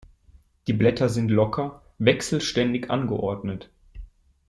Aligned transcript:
Die 0.65 0.73
Blätter 0.73 1.09
sind 1.09 1.29
locker, 1.29 1.83
wechselständig 1.99 2.89
angeordnet. 2.89 3.69